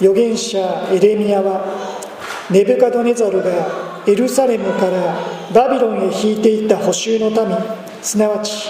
[0.00, 0.58] 預言者
[0.92, 1.64] エレミアは
[2.50, 5.16] ネブカドネザルがエルサレムから
[5.54, 7.56] バビロンへ引いていった補修の民
[8.02, 8.68] すなわち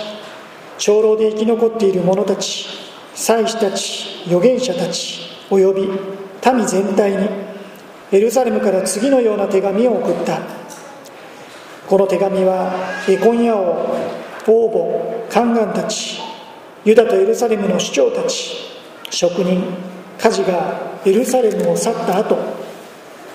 [0.79, 2.67] 長老で生き残っている者たち
[3.15, 7.29] 祭司たち預言者たちおよび民全体に
[8.13, 10.65] エルサレムから次のような手紙を送った。
[11.87, 12.72] この手紙は
[13.09, 13.95] エコンヤ王
[14.47, 16.19] 王母宦官たち
[16.84, 18.56] ユダとエルサレムの首長たち
[19.11, 19.62] 職人
[20.19, 22.39] 家事がエルサレムを去った後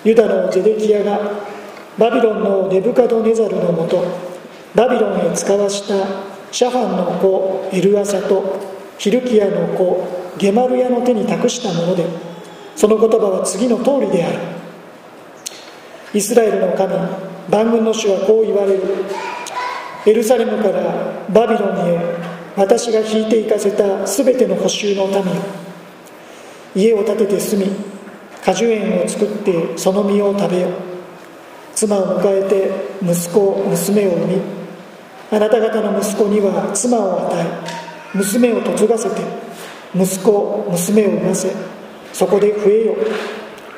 [0.04, 1.20] ユダのゼデキヤが
[1.98, 4.04] バビロンのネブカドネザルのもと
[4.76, 6.06] バビロンへ使わした
[6.52, 8.60] シャファンの子エルアサと
[8.98, 10.08] ヒルキヤの子
[10.38, 12.06] ゲマルヤの手に託したもので
[12.76, 14.40] その言葉は次の通りである。
[16.14, 16.94] イスラエルの神
[17.50, 18.82] 万軍の主はこう言われる。
[20.06, 22.00] エルサレムからバビロンへ
[22.56, 25.24] 私が引いて行かせた全ての補修の民よ
[26.76, 27.72] 家を建てて住み
[28.44, 30.70] 果樹園を作ってその実を食べよ
[31.76, 32.72] 妻を迎えて
[33.04, 34.42] 息子娘を産み
[35.32, 39.22] あなた方の息子には妻を与え娘を嫁がせて
[39.96, 41.54] 息子娘を産ませ
[42.14, 42.96] そこで増えよ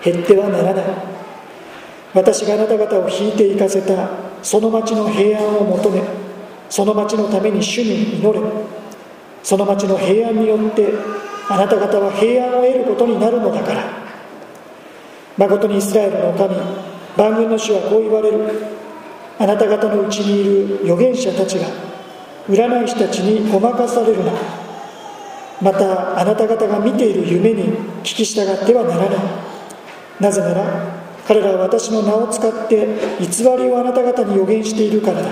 [0.04, 0.86] 減ってはならない。
[2.14, 4.10] 私があなた方を引いて行かせた
[4.44, 6.02] その町の平安を求め
[6.70, 8.40] その町のために主に祈れ。
[9.44, 10.94] その町の平安によって
[11.50, 13.84] あなた方は平安を得ることになるのだから。
[15.38, 16.56] 誠にイスラエルの神
[17.18, 18.38] 万軍の主はこう言われる。
[19.40, 21.66] あなた方のうちにいる預言者たちが
[22.48, 24.32] 占い師たちにごまかされるな。
[25.62, 27.64] またあなた方が見ている夢に
[28.04, 29.20] 聞き従ってはならない。
[30.20, 32.88] なぜなら彼らは私の名を使って
[33.20, 35.30] 偽りをあなた方に予言しているからだ。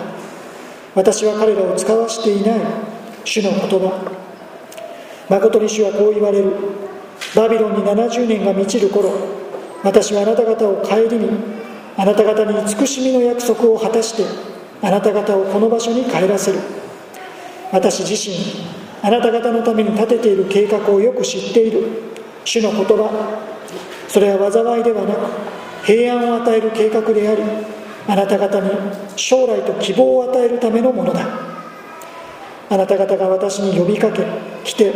[0.96, 2.60] 私は彼らを使わしていない。
[3.26, 4.19] 主の言葉。
[5.30, 6.52] 誠に主はこう言われる。
[7.36, 9.12] バビロンに70年が満ちる頃
[9.84, 11.30] 私はあなた方を顧み
[11.98, 14.24] あなた方に慈しみの約束を果たして
[14.82, 16.60] あなた方をこの場所に帰らせる。
[17.72, 18.36] 私自身
[19.04, 22.10] あなた方のために立てている計画をよく知っている。
[22.46, 23.40] 主の言葉
[24.08, 25.20] それは災いではなく
[25.86, 27.44] 平安を与える計画であり
[28.08, 28.72] あなた方に
[29.16, 31.49] 将来と希望を与えるためのものだ。
[32.70, 34.24] あなた方が私に呼びかけ
[34.64, 34.94] 来て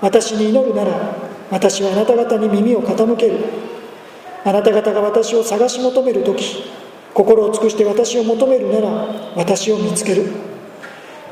[0.00, 1.16] 私に祈るなら
[1.50, 3.38] 私はあなた方に耳を傾ける。
[4.44, 6.70] あなた方が私を探し求める時
[7.12, 8.88] 心を尽くして私を求めるなら
[9.34, 10.26] 私を見つける。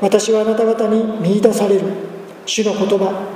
[0.01, 1.81] 私はあなた方に見いだされる。
[2.45, 3.27] 主の言葉。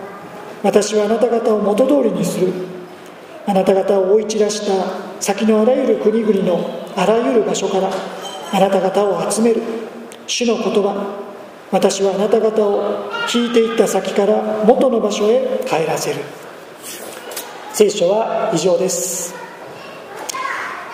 [0.63, 2.51] 私はあなた方を元通りにする。
[3.45, 7.89] あなた方を追い散らした先のあらゆる国々のあらゆる場所から
[8.51, 9.61] あなた方を集める。
[10.27, 11.28] 主の言葉。
[11.72, 16.22] 私はあなた方を聞いていった先から元の場所へ帰らせる。
[17.74, 19.35] 聖書は以上です。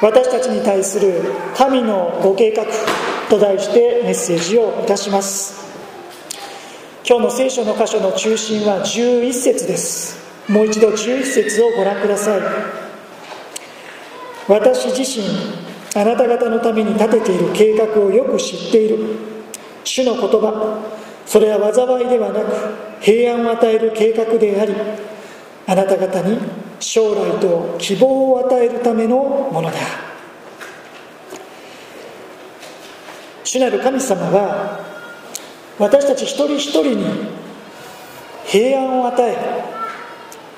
[0.02, 1.22] 私たちに対する
[1.56, 2.66] 神のご計画
[3.30, 5.66] と題してメッセージをいたします。
[7.08, 10.20] 今日の聖書の箇所の中心は11節です。
[10.52, 12.42] もう一度11節をご覧ください。
[14.48, 15.26] 私自身
[15.96, 19.35] あなた方のために立てている計画をよく知っている。
[19.86, 21.06] 主の言葉。
[21.26, 22.52] それは災いではなく
[23.02, 24.76] 平安を与える計画であり
[25.68, 26.38] あなた方に
[26.80, 29.78] 将来と希望を与えるためのものだ。
[33.44, 34.80] 主なる神様は
[35.80, 37.06] 私たち一人一人に
[38.46, 39.36] 平安を与え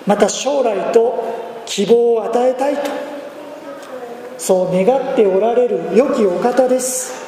[0.05, 2.81] また将来と希望を与えたいと
[4.37, 7.26] そう願っておられる良きお方です。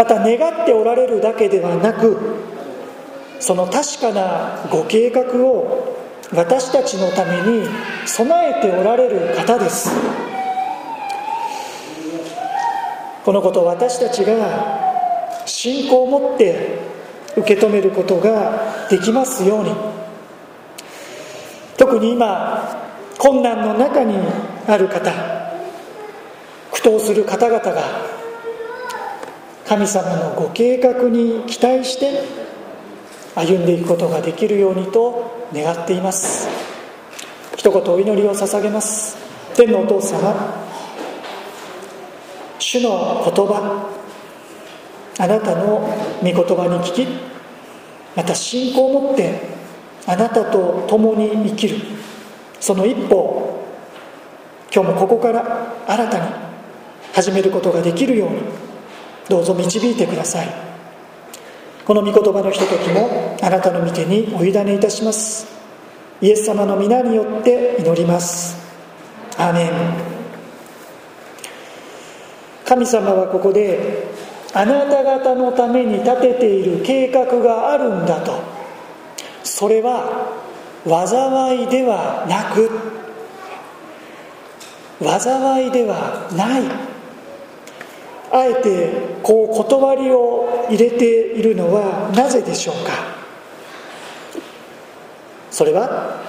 [0.00, 2.16] また願っておられるだけではなく
[3.38, 5.94] その確かなご計画を
[6.32, 7.68] 私たちのために
[8.06, 9.90] 備えておられる方です。
[13.26, 16.78] このことを私たちが信仰を持って
[17.36, 19.74] 受け止めることができますように。
[21.76, 24.16] 特に今困難の中に
[24.66, 25.12] ある方
[26.72, 28.19] 苦闘する方々が
[29.70, 32.24] 神様のご計画に期待して
[33.36, 36.48] 歩んでいくことができるようにと願っています。
[37.56, 39.16] 一言お祈りを捧げます。
[39.54, 40.34] 天のお父様
[42.58, 43.88] 主の言葉
[45.20, 45.88] あなたの
[46.20, 47.06] 御言葉に聞き
[48.16, 49.40] また信仰を持って
[50.04, 51.76] あなたと共に生きる
[52.58, 53.64] その一歩を
[54.74, 56.34] 今日もここから新たに
[57.12, 58.69] 始めることができるように
[59.28, 60.48] どうぞ導いてください。
[61.84, 65.46] この御言葉のひとときもあなたの御手にお委ねいたします。
[66.20, 68.56] イエス様の皆によって祈ります。
[69.38, 69.70] アメン。
[72.64, 74.06] 神様はここで
[74.52, 78.32] あなた方のために立てている計画があるんだと。
[79.42, 80.28] それは
[80.84, 82.70] 災いではなく
[85.00, 86.89] 災いではない。
[88.32, 88.92] あえて
[89.22, 91.04] こう断りを入れて
[91.34, 92.92] いるのはなぜでしょうか？
[95.50, 96.22] それは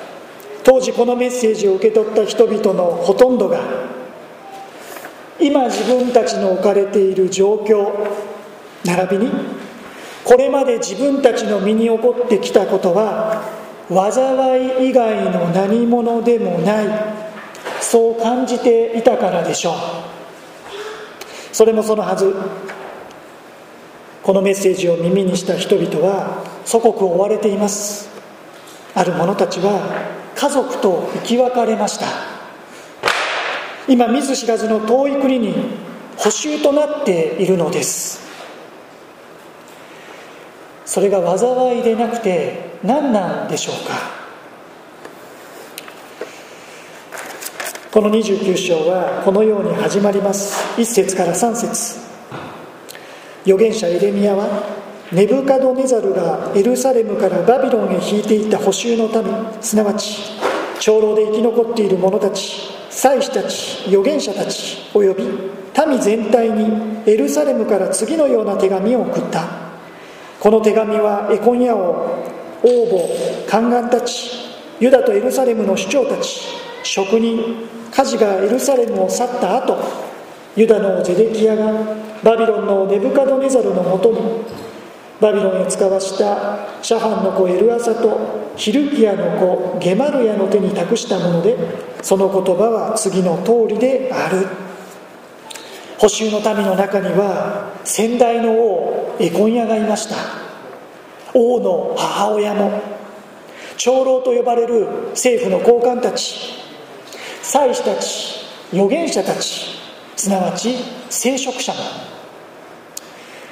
[0.64, 3.62] 当時このメッセージを受け取った人々のほとんどが
[5.40, 8.08] 今自分たちの置かれている状況
[8.84, 9.32] 並びに
[10.24, 13.44] これまで自分たちの身に起こってきたことは
[13.90, 16.88] 災い以外の何者でもない
[17.80, 19.74] そう感じていたからでしょう。
[21.52, 22.34] それもそのはず。
[24.24, 28.10] このメッセージを耳にした人々は祖国を追われています。
[28.94, 29.82] ある者たちは
[30.36, 32.06] 家族と生き別れました。
[33.88, 35.56] 今見ず知らずの遠い国に
[36.18, 38.22] 補修となっているのです。
[40.86, 44.21] それが災いでなくて何なんでしょうか。
[47.92, 50.80] この29章はこのように始まります。
[50.80, 52.00] 1節から3節。
[53.44, 54.48] 預言者エレミアは
[55.12, 60.22] ネブカドネザルがエルサレムからバビロンへ引いていった補修の民すなわち
[60.80, 69.44] 長老で生き残っている者たち祭司たち預言者たちおよび民全体にエルサレムから次のような手紙を送った。
[70.40, 72.24] この手紙はエコンヤ王
[72.64, 74.32] 王母宦官たち
[74.80, 79.78] ユダとエルサレムの首長たち職人家事がエルサレムを去った後
[80.56, 81.72] ユダのゼデキヤが
[82.24, 84.20] バビロンのネブカドネザルのもとに
[85.20, 91.56] バビロンへ使わしたシャハンの子エルアサとヒルキアの子ゲマルヤの手に託したもので
[92.02, 94.48] その言葉は次の通りである。
[96.00, 100.16] 補修の民の中には先代の王エコンヤがいました。
[101.34, 102.82] 王の母親も
[103.78, 106.61] 長老と呼ばれる政府の高官たち
[107.44, 109.80] 祭司たち預言者たち
[110.16, 110.76] すなわち
[111.10, 111.80] 聖職者も。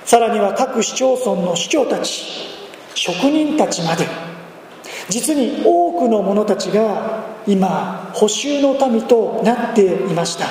[0.06, 2.24] さらには各市町村の市長たち
[2.96, 4.06] 職人たちまで。
[5.10, 10.46] 実に多くの者たちが今補修の民となっていました。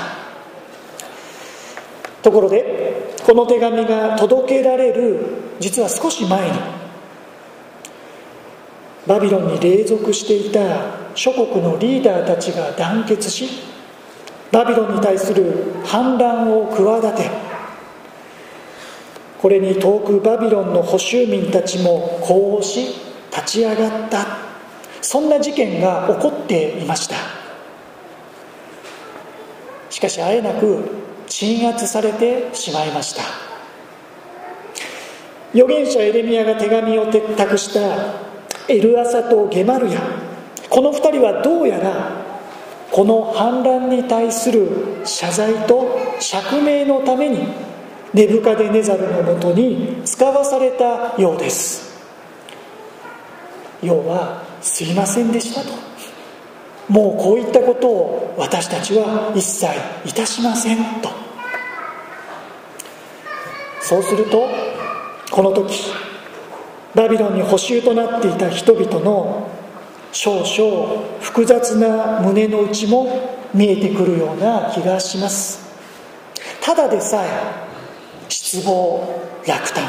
[2.23, 5.21] ところでこの手紙が届けられる
[5.61, 6.59] 実は少し前に
[9.07, 13.49] バビロンに隷属していた諸国のリーダーたちが団結し
[14.53, 17.29] バビロンに対する反乱を企て
[19.43, 22.95] これに遠くバビロンの捕囚民たちも呼応し
[23.33, 24.27] 立ち上がった。
[25.01, 27.17] そんな事件が起こっていました。
[29.91, 30.85] しかしあえなく
[31.27, 33.23] 鎮圧されてしまいました。
[35.53, 38.15] 預言者エレミアが手紙を撤託した
[38.69, 40.01] エルアサとゲマルヤ
[40.71, 42.29] この2人はどうやら
[42.91, 47.47] この反乱に対する謝罪と釈明のために
[48.15, 51.89] ネブカデネザルのもとに使わされたようです。
[53.83, 55.77] 要はすいませんでしたと。
[56.89, 59.67] もうこういったことを私たちは一切
[60.07, 61.11] いたしませんと。
[63.81, 64.47] そうすると
[65.31, 65.93] この時
[66.95, 69.58] バビロンに補修となっていた人々の
[70.21, 75.61] 少々複雑な胸の内も見えてくるような気がします。
[76.61, 77.29] ただでさえ
[78.29, 79.85] 失望落胆。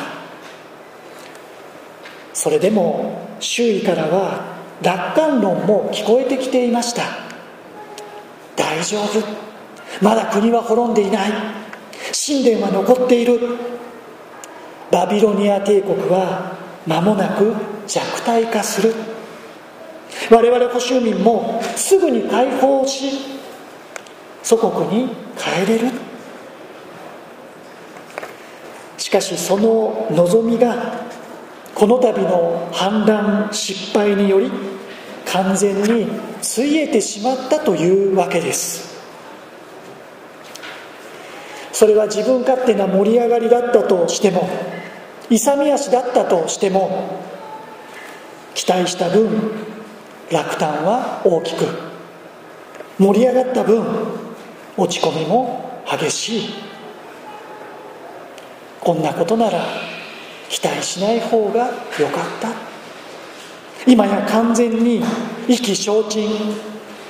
[2.32, 7.02] それでも周囲からは楽観論も聞こえてきていました。
[8.56, 9.26] 大丈夫。
[10.00, 11.32] まだ国は滅んでいない。
[12.14, 13.58] 神殿は残っている。
[14.92, 16.56] バビロニア帝国は
[16.86, 17.52] 間もなく
[17.88, 19.09] 弱体化する。
[20.30, 23.40] 我々保守民もすぐに解放し
[24.44, 25.92] 祖国に帰れる。
[28.98, 31.08] しかしその望みが
[31.74, 34.52] この度の反乱失敗により
[35.26, 36.08] 完全に
[36.42, 38.90] ついえてしまったというわけです。
[41.72, 44.50] それは自分勝手な盛り上がりだったとしても
[45.30, 47.22] 勇み足だったとしても
[48.54, 49.69] 期待した分
[50.32, 51.66] 落胆は大きく。
[52.98, 53.84] 盛り上がった分
[54.78, 56.50] 落ち込みも激しい。
[58.80, 59.66] こんなことなら
[60.50, 62.50] 期待しない方がよかった。
[63.88, 65.02] 今や完全に
[65.48, 66.30] 意気消沈。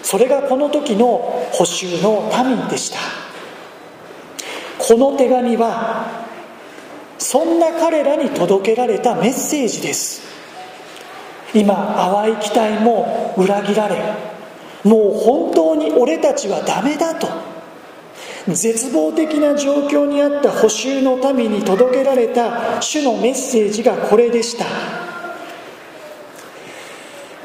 [0.03, 1.17] それがこの時の
[1.51, 2.99] 補修の民でした。
[4.77, 6.25] この手紙は
[7.17, 10.21] そんな彼らに届けられたメッセージです。
[11.53, 13.95] 今淡い期待も裏切られ
[14.83, 17.27] もう本当に俺たちはダメだと
[18.47, 24.65] 絶望的な状況にあった補修の民に届けられた主のメッセージがこれでした。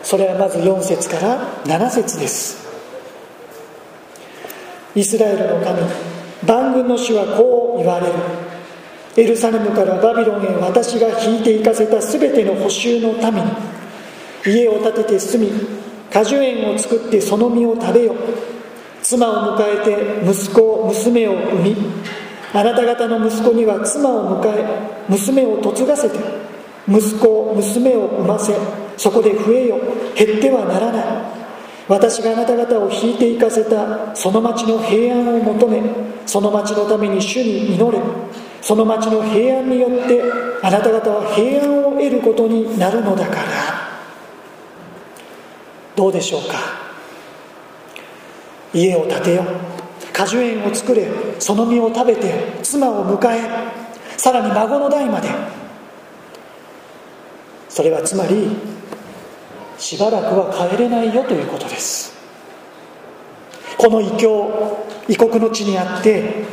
[0.03, 2.65] それはまず4節から7節です。
[4.95, 5.81] イスラエルの神
[6.47, 8.13] 万軍の主はこう言われる。
[9.17, 13.74] エルサレムからバビロンへ私が引いて行かせた全ての補修の民に
[14.47, 15.53] 家を建てて住み
[16.13, 18.15] 果樹園を作ってその実を食べよ
[19.03, 21.77] 妻を迎えて息子娘を産み
[22.53, 24.65] あなた方の息子には妻を迎え
[25.09, 26.19] 娘を嫁がせて
[26.89, 28.55] 息子娘を産ませ
[28.97, 29.79] そこで増えよ
[30.15, 31.05] 減ってはならない。
[31.87, 35.83] 私があなた方を引いて行かせたその町の平安を求め
[36.25, 37.99] その町のために主に祈れ。
[38.63, 40.23] その町の平安によって
[40.63, 43.94] あなた方は平安を得ることになるのだから。
[45.97, 46.59] どうでしょうか？
[48.73, 49.45] 家を建てよ
[50.13, 51.09] 果樹園を作れ
[51.39, 53.41] その実を食べて妻を迎え
[54.17, 55.29] さらに孫の代まで。
[57.69, 58.57] それはつまり
[59.79, 62.15] しばらくは帰れないよということです。
[63.77, 66.45] この異教異国の地にあって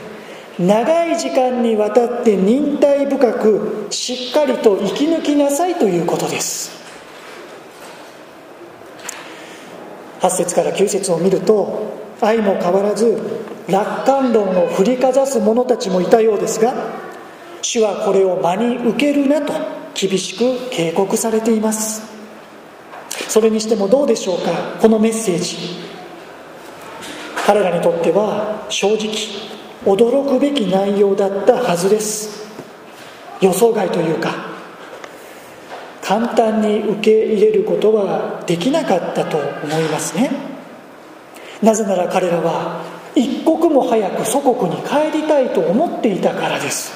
[0.57, 6.80] 長い時間にわたって忍耐深くしっかりと生き抜きなさいということです。
[10.21, 13.19] 8節から9節を見ると愛も変わらず
[13.67, 16.73] 楽観論を振りかざす者たちもいたようですが
[17.61, 19.53] 主はこれを真に受けるなと
[19.93, 22.09] 厳しく警告されています。
[23.27, 24.51] それにしてもどうでしょうか
[24.81, 25.57] このメッセージ。
[27.45, 29.13] 彼らにとっては正直
[29.85, 32.49] 驚くべき内容だったはずです。
[33.41, 34.50] 予想外というか
[36.11, 40.29] 簡単に受け入れることはできなかったと思いますね。
[41.63, 42.83] なぜなら彼らは
[43.15, 46.91] 一刻も早く祖国に帰りたいと思っていたからです。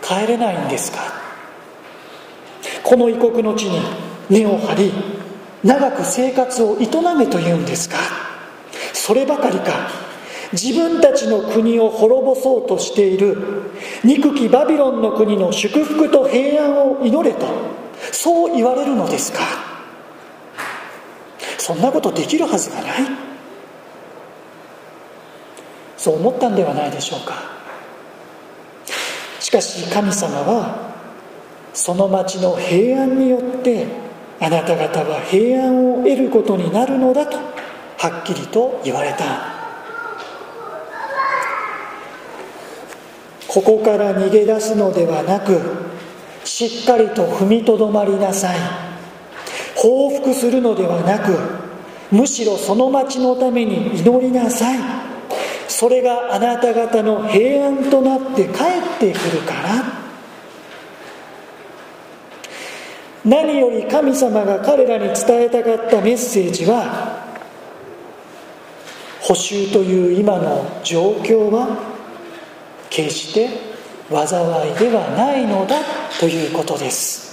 [0.00, 1.00] 帰れないんですか？
[2.82, 3.78] この異国の地に
[4.30, 4.92] 根を張り
[5.62, 7.98] 長く生活を営めというんですか？
[8.94, 10.05] そればかりか。
[10.52, 13.36] 自分たちの国を滅ぼそうとしている。
[14.04, 17.46] 憎きバビロンの国の祝福と平安を祈れと
[18.12, 19.40] そう言われるのですか。
[21.58, 22.86] そんなことできるはずがない。
[25.96, 27.34] そう思ったんではないでしょうか。
[29.40, 30.94] しかし神様は
[31.72, 33.86] その町の平安によって
[34.40, 39.55] あなた方は平安を得ることになるのだとはっきりと言われた。
[43.56, 45.58] ここから逃げ出すのではなく
[46.44, 48.58] しっかりと踏みとどまりなさい。
[49.74, 51.38] 報復するのではなく
[52.10, 54.78] むしろその町のために祈りなさい。
[55.68, 58.52] それがあなた方の平安となって帰っ
[59.00, 59.60] てくるから。
[63.24, 67.24] 何より神様が彼らに伝えたかったメッセージは
[69.22, 71.95] 補修という今の状況は
[72.90, 73.48] 決して
[74.10, 75.80] 災いではないのだ
[76.20, 77.26] ということです。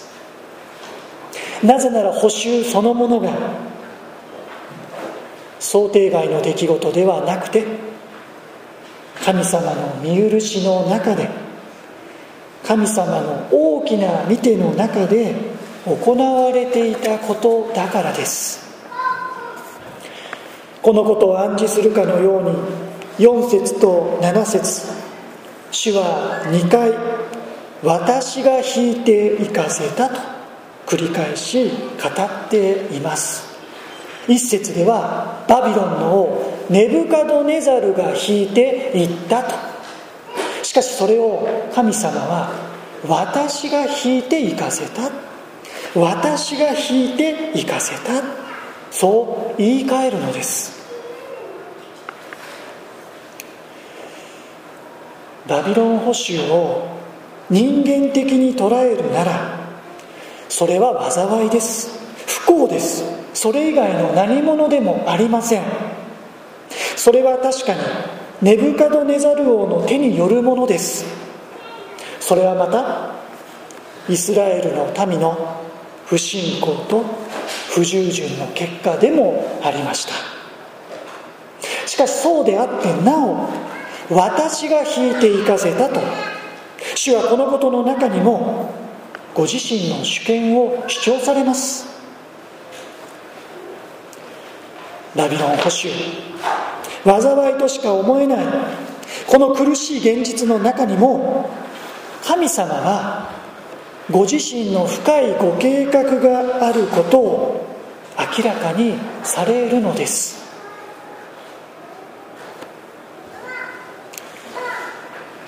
[1.63, 3.31] なぜなら補修そのものが
[5.59, 7.65] 想定外の出来事ではなくて
[9.23, 11.29] 神様の見許しの中で
[12.65, 15.35] 神様の大きな見ての中で
[15.85, 18.63] 行われていたことだからです。
[20.81, 24.92] このことを暗示するかのように4節と7節
[25.73, 26.93] 主は2回
[27.81, 30.15] 私が引いて行かせたと
[30.85, 33.51] 繰り返し語っています。
[34.27, 39.55] 一節ではバビロンの王ネブカドネザルが引いていったと。
[40.61, 42.51] しかしそれを神様は
[43.07, 45.09] 私が引いて行かせた。
[45.99, 48.21] 私が引いて行かせた。
[48.91, 50.72] そう言い換えるのです。
[55.47, 56.87] バビロン捕囚を
[57.49, 59.63] 人間的に捉えるなら
[60.53, 61.99] それは災いです。
[62.27, 63.03] 不幸です。
[63.33, 65.63] それ以外の何者でもありません。
[66.95, 67.79] それは確かに
[68.43, 71.05] ネブカドネザル王の手によるものです。
[72.19, 73.15] それはまた
[74.07, 75.59] イスラエルの民の
[76.05, 77.03] 不信仰と
[77.71, 80.13] 不従順の結果でもありました。
[81.87, 83.49] しかしそうであってなお
[84.09, 85.99] 私が引いていかせたと。
[86.95, 88.69] 主はこのことの中にも
[89.33, 91.87] ご自身の主権を主張されます。
[95.15, 95.91] バビロン保守
[97.05, 98.45] 災いとしか思えない。
[99.27, 101.49] この苦しい現実の中にも
[102.23, 103.29] 神様は
[104.11, 107.67] ご自身の深いご計画があることを
[108.37, 110.42] 明らかにされるのです。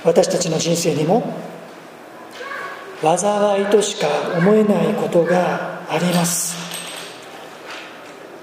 [0.05, 1.23] 私たちの人生にも
[3.01, 4.07] 災いとしか
[4.37, 6.55] 思えないことがあります。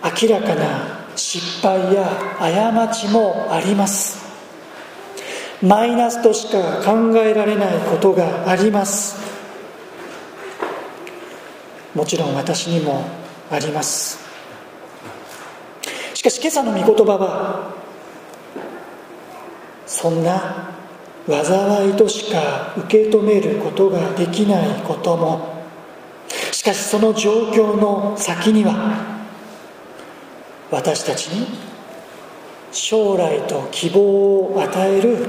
[0.03, 2.05] 明らかな失敗や
[2.37, 4.21] 過ちもあります。
[5.63, 9.17] マイナスとしか考えられないことがあります。
[11.95, 13.05] もちろん私にも
[13.53, 14.19] あります。
[16.15, 17.75] しかし今朝の御言葉は
[19.87, 20.82] そんな
[21.27, 25.53] 災いとしか受け止めることができないことも。
[26.51, 29.19] しかしその状況の先には
[30.71, 31.47] 私たちに
[32.71, 35.29] 将来と希望を与える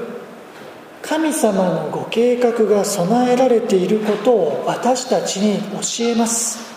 [1.01, 6.73] 神様のご計画が備えられていることを私たちに教えます。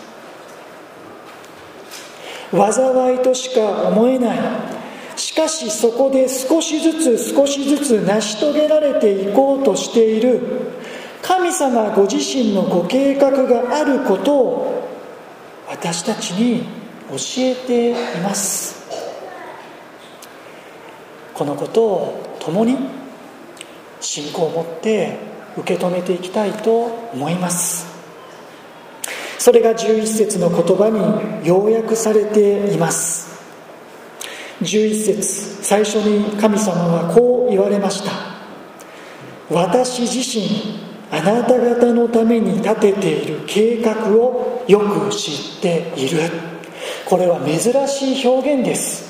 [2.51, 4.76] 災いとしか思えない
[5.37, 10.41] かしそこで少しずつ少しずつ成し遂げられていこうとしている
[11.21, 14.87] 神様ご自身のご計画があることを
[15.69, 16.63] 私たちに
[17.09, 18.75] 教えています。
[21.35, 22.75] このことを共に
[24.01, 25.19] 信仰を持って
[25.55, 27.85] 受け止めていきたいと思います。
[29.37, 33.26] それが11節の言葉に要約されています。
[34.61, 35.63] 11節。
[35.63, 38.11] 最初に神様はこう言われました。
[39.49, 46.19] 私自身あなた方のために立てている計画をよく知っている。
[47.05, 49.07] これは珍しい表現です。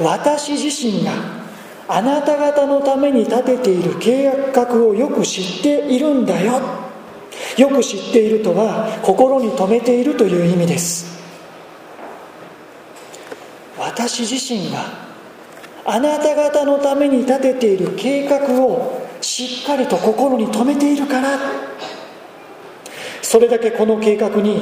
[0.00, 1.12] 私自身が
[1.86, 6.60] あなた方のために立てている計画をよく知っているんだよ。
[7.56, 11.19] よく知っているとは心に留めているという意味です。
[13.92, 14.84] 私自身が
[15.84, 21.38] あなた方のために立てている計画をしっかりと心に留めているから。
[23.22, 24.60] それだけこの計画に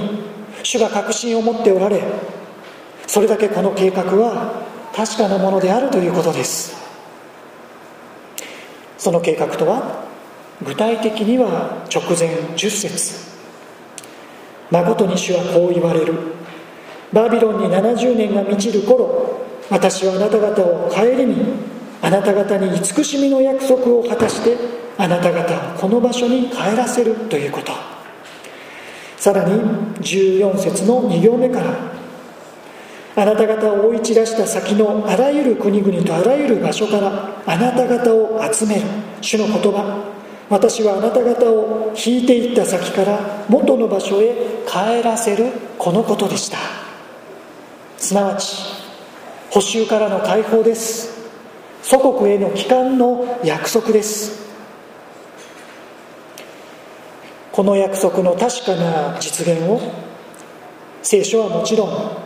[0.63, 2.03] 主が確信を持っておられ
[3.07, 4.63] それだけこの計画は
[4.95, 6.77] 確かなものであるということです。
[8.99, 10.05] その計画とは
[10.63, 13.15] 具体的には直前10節。
[14.71, 16.38] 誠に主はこう言われる。
[17.13, 19.41] バビロンに70年が満ちる頃
[19.71, 21.37] 私はあなた方を顧み
[22.03, 24.57] あなた方に慈しみの約束を果たして
[24.97, 27.99] あなた方をこの場所に帰らせるということ。
[29.19, 29.61] さらに
[30.01, 31.75] 14節の2行目から
[33.17, 38.83] あなた方を追い散らした先のあらゆる国々とあらゆる場所からあなた方を集める
[39.21, 40.05] 主の言葉
[40.49, 46.78] 私はあなた方を引いていった先から元の場所へ帰らせるこのことでした。
[47.99, 48.57] すなわち
[49.51, 51.19] 補修からの解放です。
[51.83, 54.47] 祖国への帰還の約束です。
[57.51, 59.81] この約束の確かな実現を
[61.03, 62.17] 聖書はもちろん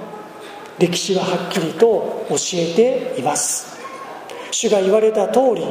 [0.78, 3.78] 歴史ははっきりと教えています。
[4.50, 5.64] 主が言われた通り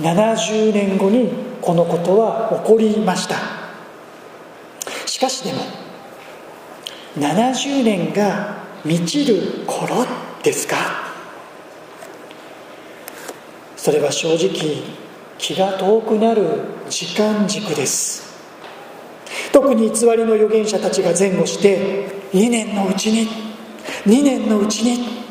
[0.00, 1.30] 70年後に
[1.60, 3.36] このことは起こりました。
[5.06, 5.60] しかしでも
[7.18, 10.06] 70年が満ちる頃
[10.42, 10.76] ですか？
[13.76, 14.82] それは正直
[15.38, 18.34] 気が遠くなる時間軸です。
[19.52, 23.28] 特に偽りの預言者たちが前後して2年のうちに
[24.04, 25.24] 2年のうちに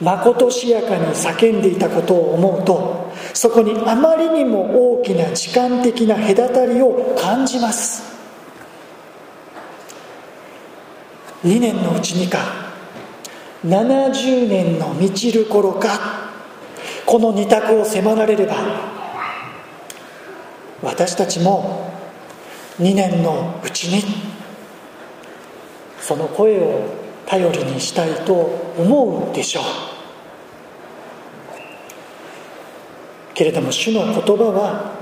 [0.00, 8.13] まことしやかに叫んでいたことを思うとそこにあまりにも大きな時間的な隔たりを感じます。
[11.44, 12.64] 2年のうちにか。
[13.64, 16.24] 70年の満ちる頃か。
[17.06, 18.56] この二択を迫られれば
[20.82, 21.90] 私たちも
[22.78, 24.02] 2年のうちに
[26.00, 26.82] その声を
[27.26, 28.32] 頼りにしたいと
[28.78, 29.64] 思うでしょう。
[33.34, 34.92] けれども主の言葉は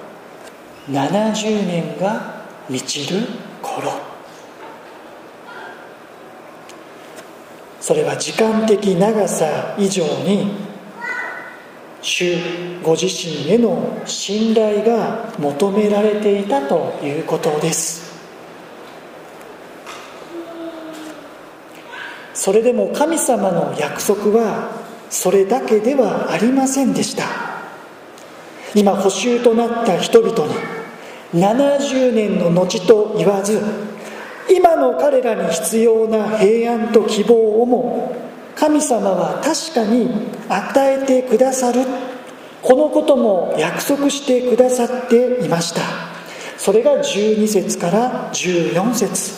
[0.88, 3.26] 70年が満ちる
[3.60, 4.11] 頃。
[7.82, 10.52] それは時間的長さ以上に
[12.00, 12.36] 主
[12.80, 18.12] ご自身への信頼が求められていたということです。
[22.34, 24.70] それでも神様の約束は
[25.10, 27.24] それだけではありませんでした。
[28.76, 30.54] 今補修となった人々に
[31.34, 33.60] 70年の後と言わず
[34.50, 38.16] 今の彼らに必要な平安と希望をも
[38.54, 40.10] 神様は確かに
[40.48, 41.80] 与えてくださる。
[42.62, 45.80] このことも約束してくださっていました。
[46.56, 49.32] それが12節から14節。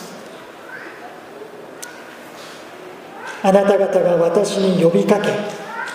[3.41, 5.29] あなた方が私に呼びかけ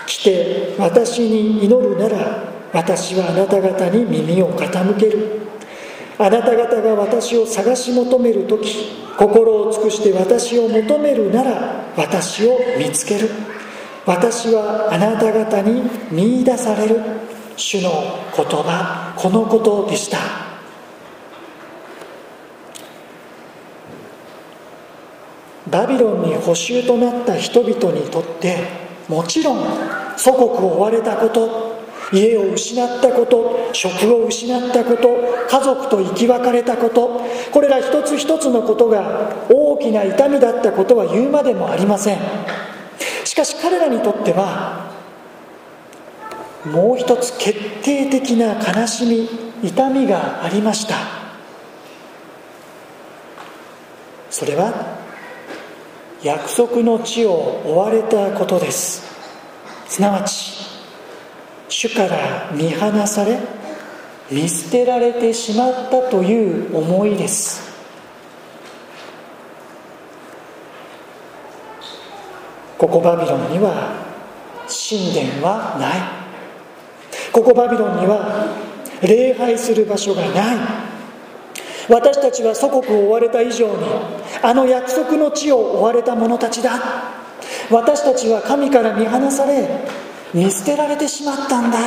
[0.07, 5.40] 来て私に祈るなら私はあなた方に耳を傾ける。
[6.23, 13.31] あなた方が私を探し求める時心を尽くして私を求めるなら私を見つける。
[14.05, 17.01] 私はあなた方に見いだされる。
[17.57, 17.91] 主の
[18.37, 20.19] 言葉このことでした。
[25.71, 28.59] バビロンに捕囚となった人々にとって
[29.09, 31.70] もちろん祖国を追われたこと
[32.13, 35.09] 家を失ったこと職を失ったこと
[35.49, 37.21] 家族と生き別れたこと
[37.53, 42.19] これら一つ一つのことが大きな痛みだったことは言うまでもありません。
[43.25, 44.91] しかし彼らにとっては
[46.65, 49.07] もう一つ決定的な悲し
[49.63, 50.97] み痛みがありました。
[54.31, 54.99] それは
[56.23, 59.03] 約束の地を追われたことです。
[59.89, 60.70] すなわち
[61.71, 63.39] 主から見放され
[64.31, 67.71] 見捨てられてしまったという思いです。
[72.77, 73.93] ここバビロンには
[74.69, 77.33] 神殿はない。
[77.33, 78.49] ここバビロンには
[79.03, 80.57] 礼拝する場所がない。
[81.89, 83.87] 私たちは祖国を追われた以上に
[84.43, 86.81] あの約束の地を追われた者たちだ。
[87.71, 89.69] 私たちは神から見放され
[90.33, 91.79] 見捨てられてしまったんだ。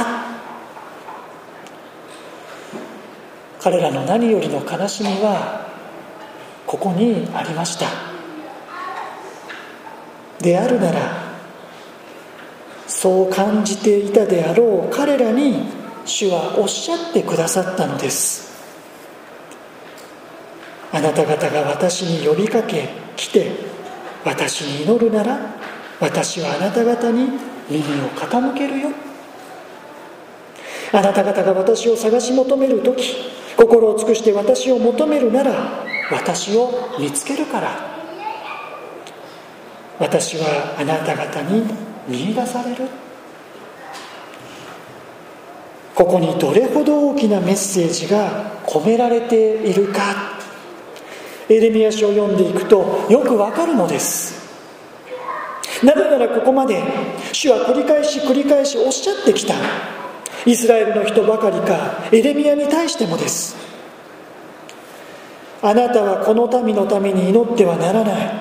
[3.61, 5.67] 彼らの何よりの悲しみは
[6.67, 7.87] ここにありました。
[10.41, 11.23] であるなら
[12.87, 15.63] そう感じていたであろう彼らに
[16.05, 18.51] 主はおっしゃってくださったのです。
[20.91, 23.51] あなた方が私に呼びかけ来て
[24.25, 25.39] 私に祈るなら
[25.99, 28.89] 私はあなた方に耳を傾けるよ。
[30.91, 37.93] あなた方が私を探し求める時心を尽くして私を求めるなら私を見つけるから。
[39.99, 41.63] 私はあなた方に
[42.07, 42.87] 見出される。
[45.95, 50.33] ここにどれほど大きなメッセージが込められているか。
[51.49, 54.43] エレミア書を読んでいくとよくわかるのです。
[55.83, 56.81] なぜならここまで
[57.33, 59.55] 主は繰り返し繰り返しおっしゃってきた。
[60.45, 63.55] イスラエルの人ばかりかエレミアに対してもです。
[65.61, 68.31] あなたはこの民のために祈ってはならない。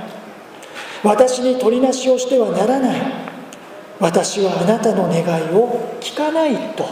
[1.03, 3.01] 私に取りなしをしてはならない。
[3.99, 6.85] 私はあなたの願いを聞かないと。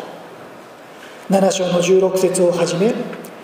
[1.28, 2.92] 7章の16節をはじめ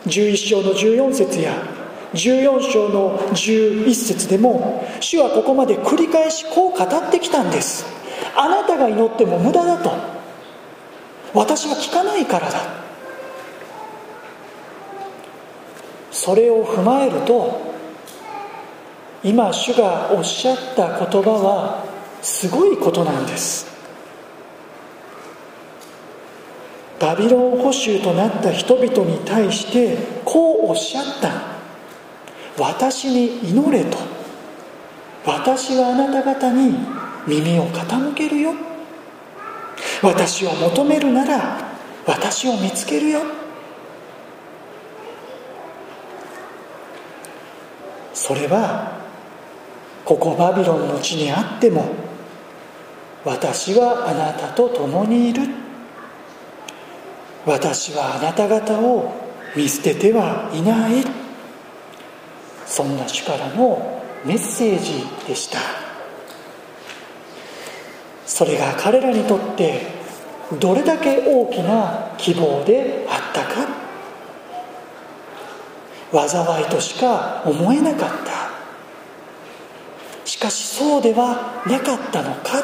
[0.06, 1.52] 11章の14節や
[2.14, 7.84] 14章の11節でも主はここまで繰り返しこう語ってきたんです。
[8.36, 9.90] あなたが祈っても無駄だと。
[11.32, 12.60] 私は聞かないからだ。
[16.10, 17.60] それを踏まえると
[19.22, 21.84] 今主がおっしゃった言葉は
[22.22, 23.66] すごいことなんです。
[26.98, 31.56] バビロン捕囚となった人々に対してこうおっしゃった。
[32.58, 33.98] 私に祈れと。
[35.26, 36.95] 私はあなた方に
[37.26, 38.54] 耳を傾けるよ。
[40.02, 41.58] 私を求めるなら
[42.06, 43.20] 私を見つけるよ。
[48.14, 49.00] それは
[50.04, 51.84] ここバビロンの地にあっても
[53.24, 55.42] 私はあなたと共にいる。
[57.44, 59.12] 私はあなた方を
[59.54, 61.04] 見捨ててはいない。
[62.66, 65.85] そんな主からのメッセージでした。
[68.36, 69.80] それが彼らにとって
[70.60, 73.42] どれだけ大きな希望であった
[76.20, 76.28] か。
[76.28, 78.50] 災いとしか思えなかった。
[80.26, 82.62] しかしそうではなかったのか。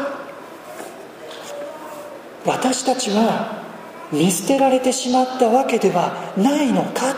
[2.45, 3.63] 私たちは
[4.13, 7.17] 見捨てられてしまったわけではないのか。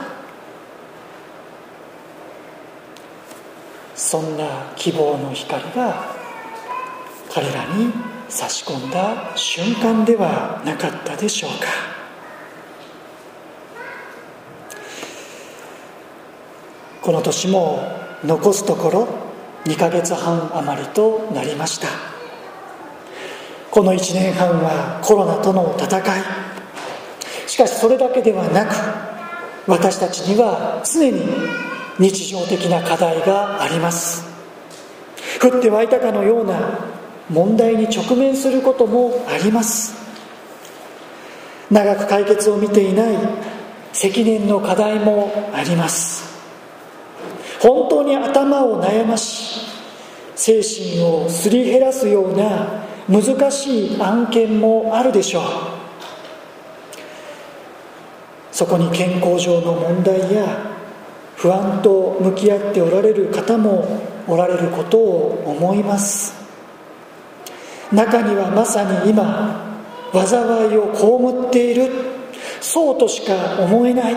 [3.97, 6.15] そんな希望の光が
[7.33, 11.69] 彼らに差し込んだ瞬間ではなかったでしょうか。
[17.01, 17.79] この年も
[18.25, 19.09] 残すところ
[19.67, 21.87] 2ヶ月半余りとなりました。
[23.71, 26.03] この1年半はコロナとの戦い。
[27.47, 28.75] しかしそれだけではなく
[29.69, 31.23] 私たちには常に
[32.01, 34.25] 日常的な課題があります。
[35.41, 36.94] 降って湧いたかのような
[37.31, 39.95] 問題に直面することもあります。
[41.71, 43.17] 長く解決を見ていない
[43.93, 46.25] 積年の課題もあります。
[47.61, 49.67] 本当に頭を悩まし
[50.37, 55.45] 精神をすり減らすような難しい案件もあるでしょう。
[58.53, 60.75] そこに健康上の問題や
[61.37, 66.44] 不安と向き合っておられる方もおられることを思います。
[67.93, 69.81] 中にはまさに今
[70.13, 71.91] 災いを被っている。
[72.61, 74.17] そうとしか思えない。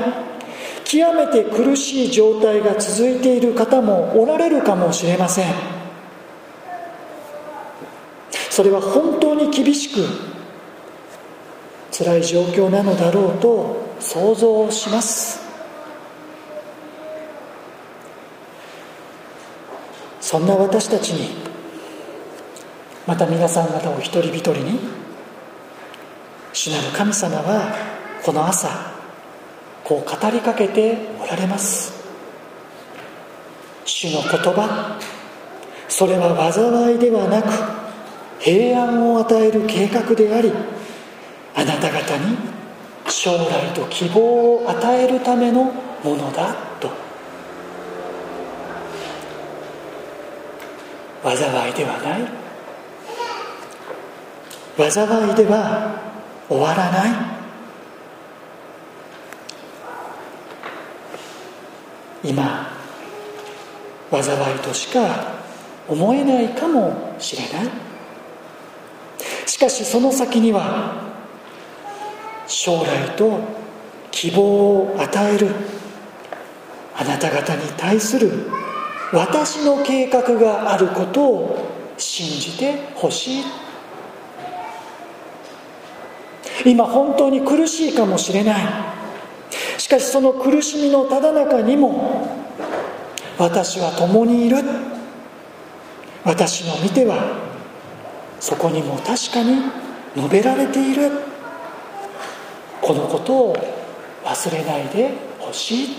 [0.83, 5.53] 極めて苦しい状態が続いている方もおられるかもしれません。
[8.49, 10.07] それは本当に厳しく
[11.91, 15.41] 辛い状況なのだろうと想像します。
[20.21, 21.46] そんな私たちに
[23.07, 24.79] また皆さん方お一人一人に
[26.51, 27.73] 主なる神様は
[28.21, 28.67] この朝
[29.85, 31.95] こう語りかけておられます。
[33.85, 34.99] 主の言葉
[35.87, 37.47] それは災いではなく
[38.39, 40.51] 平安を与える計画であり
[41.55, 42.37] あなた方に
[43.07, 45.71] 将来と希望を与えるための
[46.03, 46.91] ものだと。
[51.23, 52.46] 災いではない。
[54.77, 56.01] 災いでは
[56.47, 57.09] 終わらない？
[62.23, 62.71] 今
[64.11, 65.33] 災いとしか
[65.87, 67.71] 思えないかもしれない。
[69.47, 71.01] しかしその先には
[72.45, 73.39] 将来と
[74.11, 75.47] 希望を与える
[76.95, 78.49] あなた方に対する
[79.11, 83.43] 私の計画があることを信じてほしい。
[86.67, 88.65] 今本当に苦しいかもしれない。
[89.77, 92.27] しかしその苦しみのただ中にも
[93.37, 94.57] 私は共にいる。
[96.25, 97.39] 私の見ては
[98.41, 99.61] そこにも確かに
[100.15, 101.09] 述べられている。
[102.81, 103.57] このことを
[104.25, 105.95] 忘れないでほしい。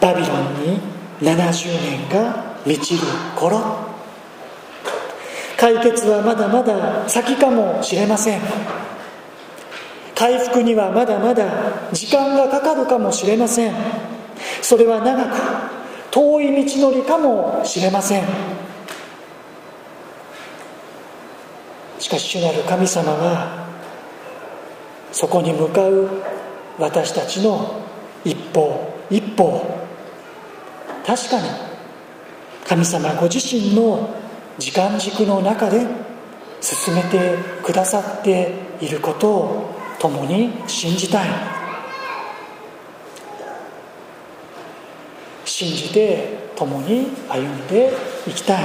[0.00, 0.80] バビロンに
[1.20, 3.00] 70年が満ちる
[3.36, 3.83] 頃。
[5.64, 8.40] 解決はまだまだ先かもしれません。
[10.14, 13.74] 回復にはまだまだ時間がかかるかもしれません。
[14.60, 15.30] それは長く
[16.10, 18.24] 遠い道のりかもしれません。
[21.98, 23.66] しかし主なる神様は
[25.12, 26.10] そこに向かう
[26.78, 27.80] 私たちの
[28.22, 29.64] 一歩一歩。
[31.06, 31.48] 確かに
[32.68, 34.23] 神様ご自身の
[34.58, 35.86] 時間軸の中で
[36.60, 41.28] 進めてくださっていることを共に信じたい。
[45.44, 47.92] 信じて共に歩んで
[48.26, 48.64] いきたい。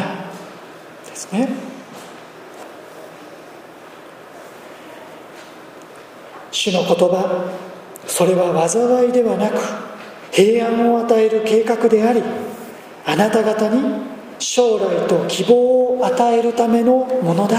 [1.06, 1.49] ですね。
[6.52, 7.52] 主の言葉
[8.06, 9.60] それは災いではなく
[10.32, 12.21] 平安を与える計画であり
[13.06, 17.58] あなた方に将来と希望を与えるためのものだ。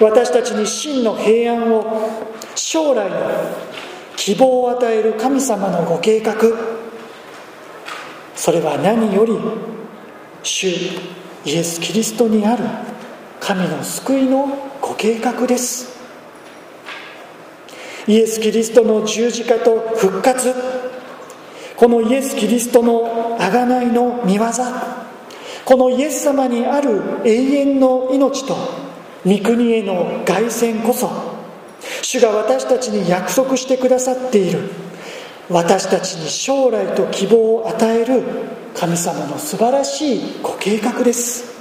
[0.00, 1.84] 私たちに真の平安を
[2.54, 3.16] 将来の
[4.16, 6.34] 希望を与える神様のご計画。
[8.34, 9.36] それは何より
[10.42, 10.68] 主
[11.44, 12.64] イエス・キリストにある
[13.40, 14.48] 神の救いの
[14.80, 16.00] ご計画です。
[18.06, 20.54] イエス・キリストの十字架と復活。
[21.76, 24.44] このイエス・キリストの贖いの見業。
[25.64, 28.56] このイエス様にある永遠の命と
[29.24, 31.10] 御国への凱旋こそ
[32.02, 34.70] 主が私たちに約束してくださっている
[35.48, 38.22] 私たちに将来と希望を与える
[38.74, 41.52] 神様の素晴らしいご計画です。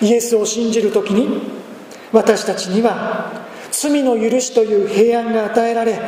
[0.00, 1.42] イエスを信じる時に
[2.12, 3.32] 私たちには
[3.70, 5.98] 罪の許しという平安が与えられ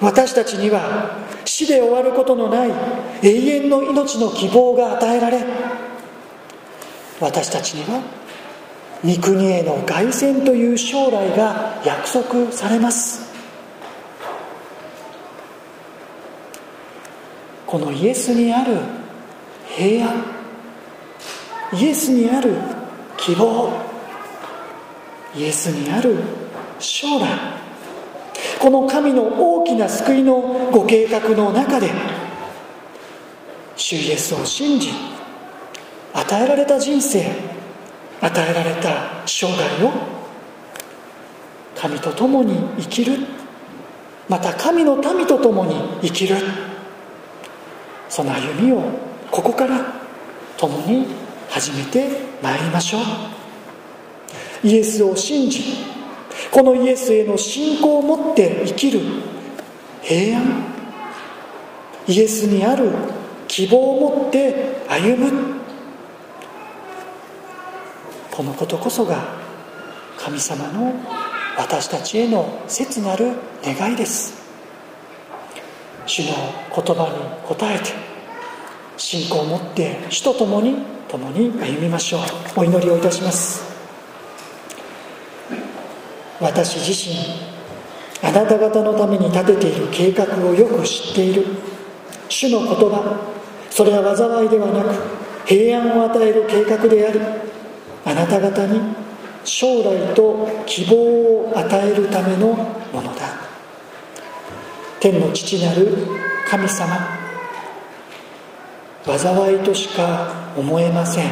[0.00, 1.27] 私たちには
[1.58, 2.70] 死で終わることのない
[3.20, 5.44] 永遠の命の希望が与えられ
[7.18, 8.00] 私たちには
[9.04, 13.28] 御国への凱旋という将来が約束されます。
[17.66, 18.78] このイエスにある
[19.66, 20.24] 平安
[21.72, 22.54] イエスにある
[23.16, 23.72] 希望
[25.34, 26.18] イエスにある
[26.78, 27.57] 将来
[28.60, 31.90] この神の大きな救いのご計画の中で
[33.76, 34.90] 主イエスを信じ
[36.12, 37.30] 与えられた人生
[38.20, 39.92] 与えられた生涯を
[41.76, 43.18] 神と共に生きる
[44.28, 46.36] また神の民と共に生きる
[48.08, 48.82] その歩みを
[49.30, 49.94] ここから
[50.56, 51.06] 共に
[51.48, 52.08] 始めて
[52.42, 53.02] まいりましょう。
[54.64, 55.97] イエスを信じ
[56.50, 59.00] このイエスへの信仰を持って生きる。
[60.02, 60.64] 平安。
[62.06, 62.90] イエスにある
[63.48, 65.58] 希望を持って歩む。
[68.30, 69.36] このことこそが
[70.16, 70.94] 神様の
[71.56, 73.32] 私たちへの切なる
[73.64, 74.38] 願いです。
[76.06, 76.28] 主の
[76.74, 77.90] 言葉に応えて
[78.96, 80.76] 信仰を持って主と共に
[81.08, 82.20] 共に歩みましょう。
[82.60, 83.67] お祈りをいたします。
[86.40, 87.16] 私自身
[88.22, 91.46] あなた方のために立てている計画をよく知っている。
[92.28, 93.16] 主の言葉
[93.70, 94.90] それは災いではなく
[95.46, 97.20] 平安を与える計画であり
[98.04, 98.80] あなた方に
[99.44, 102.48] 将来と希望を与えるための
[102.92, 103.48] ものだ。
[105.00, 105.96] 天の父なる
[106.48, 107.18] 神様
[109.06, 111.30] 災いとしか思えません。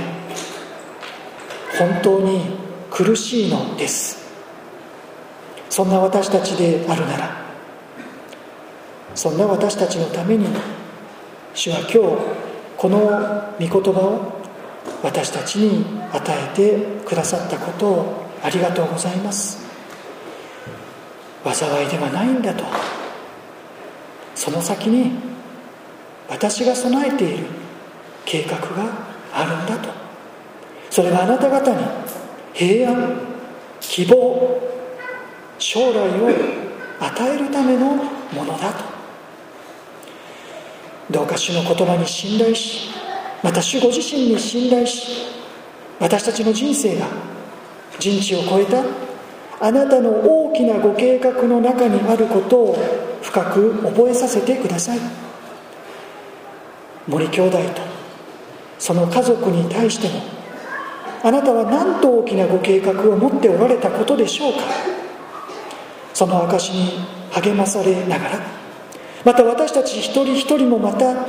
[1.78, 2.40] 本当に
[2.90, 4.25] 苦しいのです。
[5.70, 7.46] そんな私たちであるなら
[9.14, 10.46] そんな私たちのために
[11.54, 11.98] 主は今日
[12.76, 12.98] この
[13.58, 14.36] 御言葉を
[15.02, 19.64] 私たちに与えてくださったことをありがとうございます。
[21.44, 22.64] 災いではないんだと。
[24.34, 25.12] その先に
[26.28, 27.46] 私が備えている
[28.24, 29.88] 計画があるんだと。
[30.90, 31.86] それはあなた方に
[32.52, 33.20] 平安
[33.80, 34.60] 希望
[35.58, 36.30] 将来を
[37.00, 38.84] 与えるためのものだと
[41.10, 42.90] どうか主の言葉に信頼し
[43.42, 45.28] また主ご自身に信頼し
[46.00, 47.06] 私たちの人生が
[47.98, 48.82] 人知を超えた
[49.60, 52.76] あなたの大きなご計画の中にあることを
[53.22, 54.98] 深く覚えさせてください。
[57.08, 57.82] 森兄弟と
[58.78, 60.20] その家族に対しても
[61.22, 64.58] あなたは何と大きなご計画を持っておられたことでしょうか？
[66.16, 66.92] その証に
[67.30, 68.40] 励まされながら
[69.22, 71.26] また私たち一人一人もまた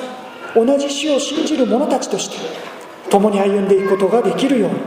[0.55, 2.37] 同じ死を信じる者たちとして
[3.09, 4.77] 共に歩んでいくことができるように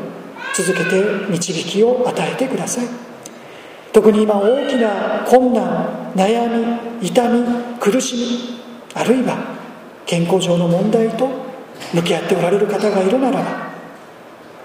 [0.55, 2.87] 続けて導きを与えてください。
[3.93, 6.49] 特に今大きな困難悩
[7.01, 7.45] み痛み
[7.79, 8.61] 苦しみ
[8.95, 9.37] あるいは
[10.07, 11.29] 健康上の問題と
[11.93, 13.43] 向き合っておられる方がいるならば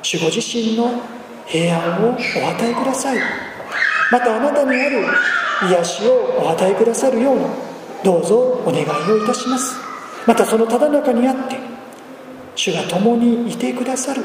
[0.02, 1.02] 守護自身の
[1.46, 3.55] 平安をお与えください。
[4.12, 5.06] またあなたにある
[5.70, 7.46] 癒しをお与えくださるように
[8.04, 9.78] どうぞお願いをいたします。
[10.28, 11.58] またそのただ中にあって
[12.56, 14.24] 主が共にいてくださる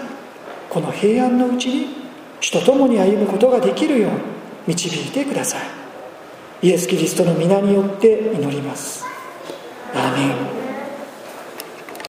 [0.68, 1.86] この平安のうちに
[2.40, 4.18] 主と共に歩むことができるように
[4.68, 5.60] 導いてください。
[6.62, 9.04] イエス・キリストの皆によって祈ります。
[9.94, 10.59] アーメン。